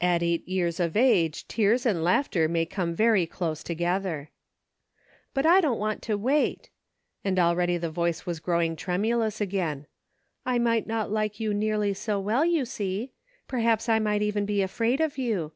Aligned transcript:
At 0.00 0.22
eight 0.22 0.48
years 0.48 0.80
of 0.80 0.96
age 0.96 1.46
tears 1.48 1.84
and 1.84 2.02
laughter 2.02 2.48
may 2.48 2.64
come 2.64 2.94
very 2.94 3.26
close 3.26 3.62
together." 3.62 4.30
But 5.34 5.44
1 5.44 5.60
don't 5.60 5.78
want 5.78 6.00
to 6.04 6.16
wait;" 6.16 6.70
and 7.26 7.38
already 7.38 7.76
the 7.76 7.90
voice 7.90 8.24
was 8.24 8.40
growing 8.40 8.74
tremulous 8.74 9.38
again." 9.38 9.86
I 10.46 10.58
might 10.58 10.86
not 10.86 11.12
like 11.12 11.40
you 11.40 11.52
nearly 11.52 11.92
so 11.92 12.18
well, 12.18 12.42
you 12.46 12.64
see. 12.64 13.12
Perhaps 13.48 13.86
I 13.86 13.98
might 13.98 14.22
even 14.22 14.46
be 14.46 14.62
afraid 14.62 14.98
of 15.02 15.18
you. 15.18 15.52